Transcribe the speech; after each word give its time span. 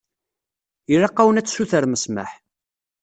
Ilaq-awen 0.93 1.39
ad 1.39 1.45
tsutrem 1.47 1.93
ssmaḥ. 2.03 2.31